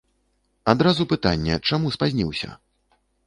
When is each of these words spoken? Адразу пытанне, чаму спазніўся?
Адразу 0.73 1.03
пытанне, 1.11 1.59
чаму 1.71 1.93
спазніўся? 1.99 2.49